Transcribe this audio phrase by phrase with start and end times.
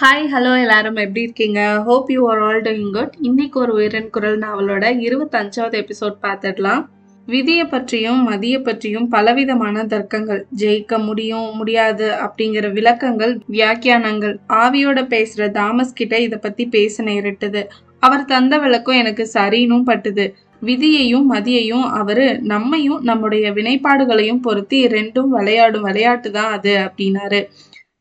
[0.00, 0.96] Hi hello எல்லாரும்.
[0.96, 1.60] எப்படி இருக்கீங்க?
[1.84, 6.82] Hope you are all doing good இன்னைக்கு ஒரு உயிரன் குரல் நாவலோட இருபத்தஞ்சாவது எபிசோட் பார்த்துடலாம்.
[7.26, 10.42] விதியை பற்றியும் மதியை பற்றியும் பலவிதமான தர்க்கங்கள்.
[10.58, 17.62] ஜெயிக்க முடியும் முடியாது அப்படிங்கிற விளக்கங்கள் வியாக்கியானங்கள் ஆவியோட பேசுற தாமஸ் கிட்ட இதை பத்தி பேச நேரிட்டது.
[17.98, 20.26] அவர் தந்த விளக்கம் எனக்கு சரின்னும் பட்டுது.
[20.64, 27.40] விதியையும் மதியையும் அவரு நம்மையும் நம்முடைய வினைப்பாடுகளையும் பொருத்தி ரெண்டும் விளையாடும் விளையாட்டு தான் அது அப்படின்னாரு.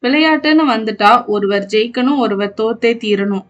[0.06, 3.46] விளையாட்டுன்னு வந்துட்டா ஒருவர் ஜெயிக்கணும் ஒருவர் தோத்தே தீரணும்.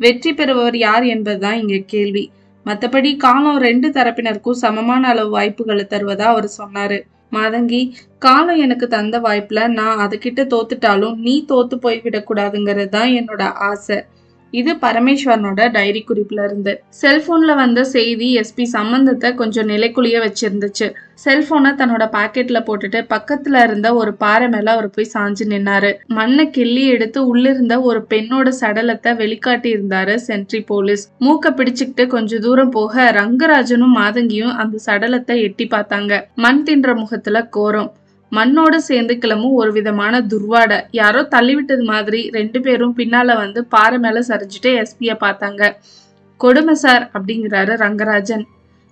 [0.00, 2.24] வெற்றி பெறுபவர் யார் என்பதுதான் இங்க கேள்வி.
[2.66, 6.98] மற்றபடி காலம் ரெண்டு தரப்பினருக்கும் சமமான அளவு வாய்ப்புகளை தருவதா அவர் சொன்னாரு.
[7.36, 7.80] மாதங்கி
[8.24, 13.98] காலம் எனக்கு தந்த வாய்ப்புல நான் அதுகிட்ட தோத்துட்டாலும் நீ தோத்து போய் விடக்கூடாதுங்கிறது தான் என்னோட ஆசை.
[14.54, 16.72] இது பரமேஸ்வரனோட டைரி குறிப்புல இருந்து.
[17.00, 20.88] செல்போன்ல வந்த செய்தி எஸ்பி சம்பந்தத்தை கொஞ்சம் நிலைக்குழிய வச்சிருந்துச்சு.
[21.24, 25.90] செல்போனை தன்னோட பாக்கெட்ல போட்டுட்டு பக்கத்துல இருந்த ஒரு பாறை மேல அவர் போய் சாஞ்சு நின்னாரு.
[26.18, 32.70] மண்ணை கிள்ளி எடுத்து உள்ளிருந்த ஒரு பெண்ணோட சடலத்தை வெளிக்காட்டி இருந்தாரு சென்ட்ரி போலீஸ் மூக்க பிடிச்சுக்கிட்டு கொஞ்சம் தூரம்
[32.70, 36.22] போக ரங்கராஜனும் மாதங்கியும் அந்த சடலத்தை எட்டி பார்த்தாங்க.
[36.44, 37.92] மண் தின்ற முகத்துல கோரம்.
[38.32, 40.78] மண்ணோட சேர்ந்து கிளம்பும் ஒரு விதமான துர்வாடை.
[40.90, 45.72] யாரோ தள்ளிவிட்டது மாதிரி ரெண்டு பேரும் பின்னால வந்து பாறை மேல சரிஞ்சுட்டு எஸ்பிய பார்த்தாங்க.
[46.36, 48.44] கொடுமை சார் அப்படிங்கிறாரு ரங்கராஜன்.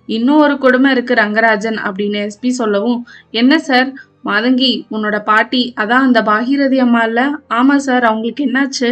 [0.05, 3.89] இன்னும் ஒரு கொடுமை இருக்கு ரங்கராஜன் அப்படின்னு எஸ்பி சொல்லவும் என்ன சார்
[4.25, 7.21] மாதங்கி உன்னோட பாட்டி அதான் அந்த பாகீரதி அம்மா இல்ல?
[7.49, 8.89] ஆமா சார் அவங்களுக்கு என்னாச்சு?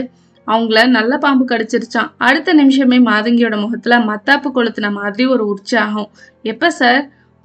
[0.48, 6.10] அவங்கள நல்ல பாம்பு கடிச்சிருச்சான் அடுத்த நிமிஷமே மாதங்கியோட முகத்துல மத்தாப்பு கொளுத்துன மாதிரி ஒரு உற்சாகம்.
[6.42, 7.02] எப்ப சார்?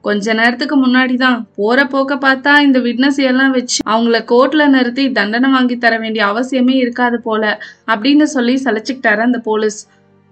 [0.06, 5.50] கொஞ்ச நேரத்துக்கு முன்னாடி தான் போற போக்க பார்த்தா இந்த விட்னஸ் எல்லாம் வச்சு அவங்கள கோர்ட்ல நிறுத்தி தண்டனை
[5.56, 7.44] வாங்கி தர வேண்டிய அவசியமே இருக்காது போல
[7.92, 9.80] அப்படின்னு சொல்லி சலைச்சிக்கிட்டாரு அந்த போலீஸ்.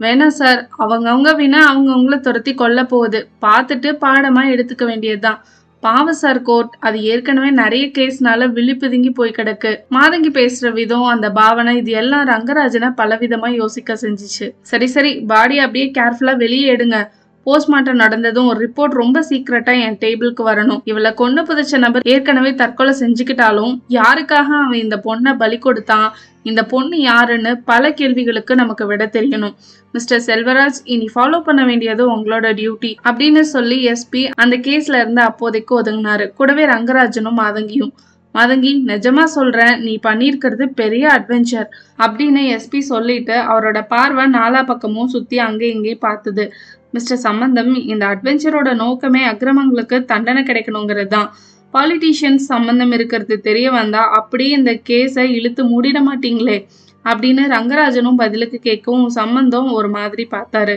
[0.01, 3.21] வேணாம் சார் அவங்கவுங்க வினா அவங்கவுங்கள துரத்தி கொல்ல போகுது.
[3.45, 5.39] பார்த்துட்டு பாடமா எடுத்துக்க வேண்டியதுதான்.
[5.83, 6.73] பாவ சார் கோர்ட்.
[6.87, 9.73] அது ஏற்கனவே நிறைய கேஸ்னால விழிப்புதுங்கி போய் கிடக்கு.
[9.97, 14.49] மாதங்கி பேசுற விதம் அந்த பாவனை இது எல்லாம் ரங்கராஜனை பலவிதமா யோசிக்க செஞ்சுச்சு.
[14.71, 16.99] சரி சரி பாடி அப்படியே கேர்ஃபுல்லா வெளியே எடுங்க.
[17.47, 20.81] போஸ்ட்மார்ட்டம் நடந்ததும் ஒரு ரிப்போர்ட் ரொம்ப சீக்கிரட்டா என் டேபிளுக்கு வரணும்.
[20.85, 26.09] இவளை கொண்டு புதைச்ச நபர் ஏற்கனவே தற்கொலை செஞ்சுக்கிட்டாலும் யாருக்காக அவன் இந்த பொண்ணை பலி கொடுத்தான்?
[26.43, 29.55] இந்த பொண்ணு யாருன்னு பல கேள்விகளுக்கு நமக்கு விட தெரியணும்.
[29.93, 35.73] மிஸ்டர் செல்வராஜ் இனி ஃபாலோ பண்ண வேண்டியது உங்களோட டியூட்டி அப்படின்னு சொல்லி எஸ்பி அந்த கேஸ்ல இருந்து அப்போதைக்கு
[35.83, 36.27] ஒதுங்கினாரு.
[36.41, 37.95] கூடவே ரங்கராஜனும் மாதங்கியும்.
[38.35, 41.69] மதங்கி நிஜமா சொல்றேன் நீ பண்ணியிருக்கிறது பெரிய அட்வென்ச்சர்
[42.05, 46.45] அப்படின்னு எஸ்பி சொல்லிட்டு அவரோட பார்வை நாலா பக்கமும் சுத்தி அங்கே இங்கே பார்த்தது.
[46.95, 51.29] மிஸ்டர் சம்பந்தம் இந்த அட்வென்ச்சரோட நோக்கமே அக்கிரமங்களுக்கு தண்டனை கிடைக்கணுங்கிறது தான்
[51.75, 56.59] பாலிட்டிஷியன்ஸ் சம்பந்தம் இருக்கிறது தெரிய வந்தா அப்படியே இந்த கேஸை இழுத்து மூடிட மாட்டீங்களே
[57.05, 60.77] அப்படின்னு ரங்கராஜனும் பதிலுக்கு கேட்கவும் சம்பந்தம் ஒரு மாதிரி பார்த்தாரு.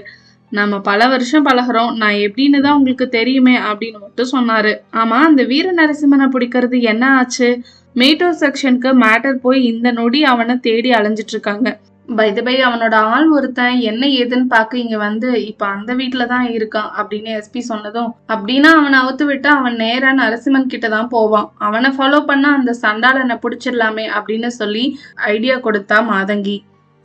[0.51, 4.71] நம்ம பல வருஷம் பழகிறோம் நான் எப்படின்னு தான் உங்களுக்கு தெரியுமே அப்படின்னு மட்டும் சொன்னாரு.
[5.01, 7.49] ஆமா அந்த வீர நரசிம்மனை பிடிக்கிறது என்ன ஆச்சு?
[7.95, 11.67] மேட்டோ செக்ஷனுக்கு மேட்டர் போய் இந்த நொடி அவனை தேடி அலைஞ்சிட்டு இருக்காங்க.
[12.15, 17.31] பை அவனோட ஆள் ஒருத்தன் என்ன ஏதுன்னு பார்க்க இங்க வந்து இப்ப அந்த வீட்டுல தான் இருக்கான் அப்படின்னு
[17.39, 21.49] எஸ்பி சொன்னதும் அப்படின்னா அவனை அவுத்து விட்டு அவன் நேரா நரசிம்மன் கிட்ட தான் போவான்.
[21.57, 24.85] அவனை ஃபாலோ பண்ணா அந்த சண்டாளனை பிடிச்சிடலாமே அப்படின்னு சொல்லி
[25.33, 26.57] ஐடியா கொடுத்தா மாதங்கி.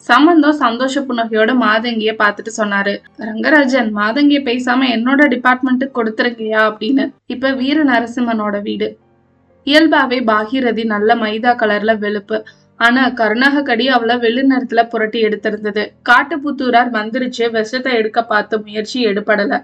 [0.06, 2.94] சம்பந்தம் சந்தோஷ புன்னகையோட மாதங்கிய பார்த்துட்டு சொன்னாரு.
[3.26, 7.06] ரங்கராஜன் மாதங்கிய பேசாம என்னோட டிபார்ட்மெண்ட்டுக்கு கொடுத்துருக்கியா அப்படின்னு.
[7.26, 8.88] இப்ப வீர நரசிம்மனோட வீடு.
[9.66, 12.38] இயல்பாவே பாகீரதி நல்ல மைதா கலர்ல வெளுப்பு.
[12.84, 15.82] ஆனா கருணாகக்கடி அவளை வெள்ளி நேரத்துல புரட்டி எடுத்திருந்தது.
[16.08, 19.58] காட்டுப்புத்தூரார் மந்திரிச்சு விஷத்தை எடுக்க பார்த்த முயற்சி எடுபடல.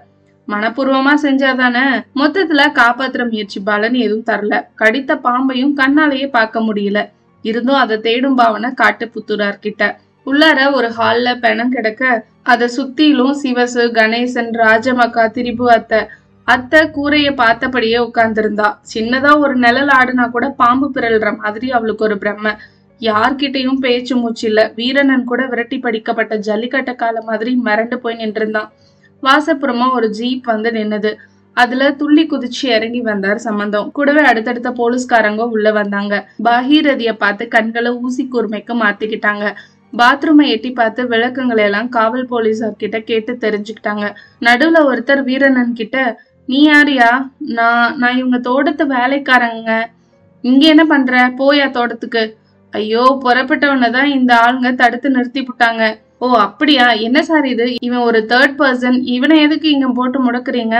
[0.47, 1.85] மனப்பூர்வமா செஞ்சாதானே?
[2.19, 4.53] மொத்தத்துல காப்பாத்துற முயற்சி பலன் எதுவும் தரல.
[4.75, 7.01] கடித்த பாம்பையும் கண்ணாலேயே பார்க்க முடியல.
[7.45, 9.83] இருந்தும் அதை தேடும் பாவனை காட்டுப்புத்தூரார் கிட்ட
[10.27, 12.01] உள்ளார ஒரு ஹால்ல பெணம் கிடக்க
[12.51, 16.01] அதை சுத்திலும் சிவசு கணேசன் ராஜமக்கா திரிபு அத்தை.
[16.47, 18.67] அத்தை கூரைய பார்த்தபடியே உட்கார்ந்திருந்தா.
[18.93, 22.53] சின்னதா ஒரு நிழல் ஆடுனா கூட பாம்பு பிறல்ற மாதிரி அவளுக்கு ஒரு பிரம்ம.
[22.99, 28.69] யார்கிட்டயும் பேச்சு மூச்சு இல்ல வீரனன் கூட விரட்டி படிக்கப்பட்ட ஜல்லிக்கட்ட கால மாதிரி மிரண்டு போய் நின்றிருந்தான்.
[29.23, 31.15] வாசப்புறமா ஒரு ஜீப் வந்து நின்னுது.
[31.53, 33.91] அதுல துள்ளி குதிச்சு இறங்கி வந்தார் சம்பந்தம்.
[33.91, 36.29] கூடவே அடுத்தடுத்த போலீஸ்காரங்க உள்ள வந்தாங்க.
[36.43, 39.55] பாகீரதிய பார்த்து கண்களை ஊசி கூர்மைக்கு மாத்திக்கிட்டாங்க.
[39.97, 44.15] பாத்ரூமை எட்டி பார்த்து விளக்கங்களை எல்லாம் காவல் போலீஸார் கிட்ட கேட்டு தெரிஞ்சுக்கிட்டாங்க.
[44.39, 47.31] நடுவுல ஒருத்தர் வீரனன் கிட்ட நீ யாரியா?
[47.39, 49.85] நான் நான் இவங்க தோட்டத்து வேலைக்காரங்க.
[50.41, 51.27] இங்க என்ன பண்ற?
[51.29, 52.37] போயா தோட்டத்துக்கு.
[52.73, 55.83] ஐயோ புறப்பட்டவனை தான் இந்த ஆளுங்க தடுத்து நிறுத்தி விட்டாங்க
[56.21, 56.85] ஓ அப்படியா?
[56.99, 57.65] என்ன சார் இது?
[57.81, 60.77] இவன் ஒரு தேர்ட் பர்சன் இவனை எதுக்கு இங்க போட்டு முடக்குறீங்க?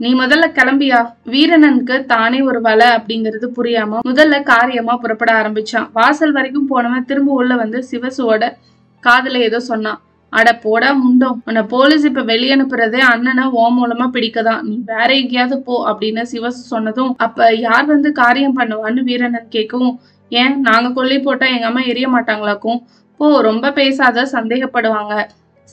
[0.00, 1.00] நீ முதல்ல கிளம்பியா?
[1.24, 5.90] வீரனனுக்கு தானே ஒரு வலை அப்படிங்கிறது புரியாம முதல்ல காரியமா புறப்பட ஆரம்பிச்சான்.
[5.92, 8.42] வாசல் வரைக்கும் போனவன் திரும்ப உள்ள வந்து சிவசுவோட
[9.04, 10.00] காதல ஏதோ சொன்னான்.
[10.32, 14.62] அட போடா முண்டோம் உன்னை போலீஸ் இப்ப வெளியனுப்புறதே அண்ணனை ஓ மூலமா பிடிக்கதான்.
[14.62, 19.94] நீ வேற எங்கேயாவது போ அப்படின்னு சிவசு சொன்னதும் அப்ப யார் வந்து காரியம் பண்ணுவான்னு வீரனன் கேட்கவும்
[20.40, 20.54] ஏன்?
[20.66, 22.78] நாங்க கொல்லி போட்டா எங்க அம்மா எரிய மாட்டாங்களாக்கும்?
[23.20, 25.14] போ ரொம்ப பேசாத சந்தேகப்படுவாங்க.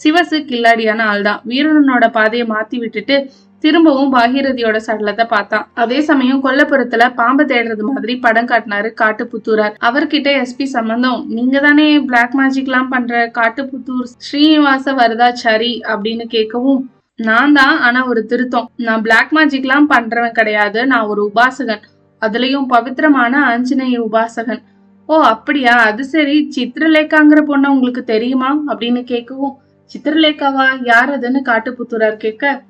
[0.01, 1.39] சிவசு கில்லாடியான ஆள்தான்.
[1.51, 3.15] வீரனோட பாதையை மாத்தி விட்டுட்டு
[3.63, 5.65] திரும்பவும் பாகீரதியோட சடலத்தை பார்த்தான்.
[5.83, 9.73] அதே சமயம் கொல்லப்புறத்துல பாம்பு தேடுறது மாதிரி படம் காட்டினாரு காட்டுப்புத்தூரார்.
[9.87, 16.81] அவர்கிட்ட எஸ்பி சம்பந்தம் நீங்க தானே பிளாக் மேஜிக்லாம் பண்ற காட்டுப்புத்தூர் ஸ்ரீனிவாச வரதாச்சாரி அப்படின்னு கேட்கவும்
[17.27, 18.67] நான் தான் ஆனா ஒரு திருத்தம்.
[18.87, 20.81] நான் பிளாக் மேஜிக்லாம் பண்றவன் கிடையாது.
[20.91, 21.83] நான் ஒரு உபாசகன்.
[22.21, 24.61] அதுலயும் பவித்திரமான ஆஞ்சநேய உபாசகன்.
[25.05, 25.73] ஓ அப்படியா?
[25.73, 26.51] அது சரி.
[26.55, 28.61] சித்திரலேகாங்கிற பொண்ணு உங்களுக்கு தெரியுமா?
[28.67, 29.55] அப்படின்னு கேட்கவும்
[29.91, 30.67] சித்திரலேகாவா?
[30.83, 32.61] யார் அதுன்னு காட்டுப்புத்தூரார் கேட்க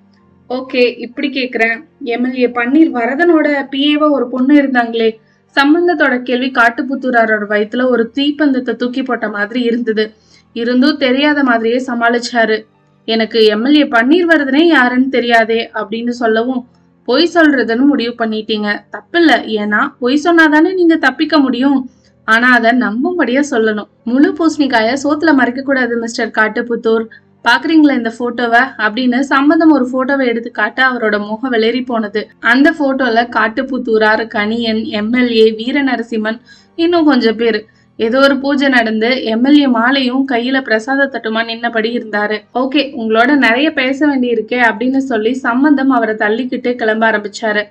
[0.50, 1.84] ஓகே இப்படி கேக்குறேன்.
[2.04, 5.10] எம்எல்ஏ பன்னீர் வரதனோட பிஏவா ஒரு பொண்ணு இருந்தாங்களே.
[5.56, 10.12] சம்பந்தத்தோட கேள்வி காட்டுப்புத்தூராரோட வயிற்றுல ஒரு தீப்பந்தத்தை தூக்கி போட்ட மாதிரி இருந்தது.
[10.54, 12.66] இருந்தும் தெரியாத மாதிரியே சமாளிச்சாரு.
[13.06, 16.68] எனக்கு எம்எல்ஏ பன்னீர் வரதனே யாருன்னு தெரியாதே அப்படின்னு சொல்லவும்
[17.10, 18.70] பொய் சொல்றதுன்னு முடிவு பண்ணிட்டீங்க.
[18.96, 19.32] தப்பில்ல.
[19.60, 21.80] ஏன்னா பொய் சொன்னாதானே நீங்க தப்பிக்க முடியும்.
[22.28, 23.90] ஆனா அதை நம்பும்படியா சொல்லணும்.
[24.10, 27.06] முழு பூசணிக்காய சோத்துல மறைக்க கூடாது மிஸ்டர் காட்டுப்புத்தூர்.
[27.48, 32.22] பாக்குறீங்களா இந்த போட்டோவை அப்படின்னு சம்பந்தம் ஒரு போட்டோவை எடுத்து காட்ட அவரோட முகம் வெளிரி போனது.
[32.52, 36.40] அந்த போட்டோல காட்டுப்புத்தூரார் கணியன் எம்எல்ஏ வீர நரசிம்மன்
[36.84, 37.60] இன்னும் கொஞ்சம் பேர்.
[38.06, 42.38] ஏதோ ஒரு பூஜை நடந்து எம்எல்ஏ மாலையும் கையில பிரசாத தட்டுமா நின்னபடி இருந்தாரு.
[42.54, 47.64] ஓகே உங்களோட நிறைய பேச வேண்டியிருக்கே அப்படின்னு சொல்லி சம்பந்தம் அவரை தள்ளிக்கிட்டு கிளம்ப ஆரம்பிச்சாரு.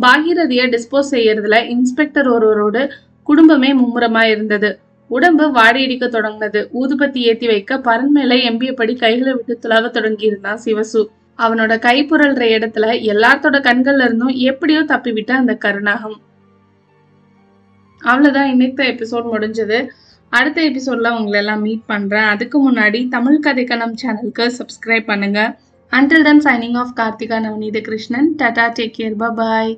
[0.00, 2.92] பாகீரதிய டிஸ்போஸ் செய்யறதுல இன்ஸ்பெக்டர் ஒருவரோடு
[3.22, 4.78] குடும்பமே மும்முரமா இருந்தது.
[5.08, 6.62] உடம்பு வாடையடிக்க தொடங்கினது.
[6.80, 11.02] ஊதுபத்தி ஏத்தி வைக்க பரன் மேல எம்பியபடி கைகளை விட்டு துளாவ தொடங்கி இருந்தான் சிவசு.
[11.38, 16.18] அவனோட கைப்புரல்ற இடத்துல எல்லாத்தோட கண்கள்ல இருந்தும் எப்படியோ தப்பிவிட்ட அந்த கருணாகம்.
[18.10, 19.78] அவ்வளோதான் இன்னைக்கு எபிசோட் முடிஞ்சது.
[20.32, 22.28] அடுத்த எபிசோட்ல உங்களை எல்லாம் மீட் பண்றேன்.
[22.34, 25.40] அதுக்கு முன்னாடி தமிழ் கதைக்கணம் சேனலுக்கு சப்ஸ்கிரைப் பண்ணுங்க.
[25.92, 28.28] Until then signing off Karthika Navaneetha Krishnan.
[28.36, 29.72] Tata take care bye